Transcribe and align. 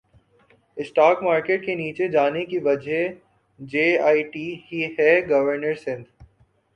stock 0.77 1.17
market 1.23 1.65
کے 1.65 1.73
نیچے 1.75 2.07
جانے 2.07 2.43
کی 2.45 2.59
وجہ 2.67 3.01
جے 3.59 3.85
ائی 4.07 4.23
ٹی 4.31 4.47
ہے 4.97 5.11
گورنر 5.29 5.75
سندھ 5.83 6.07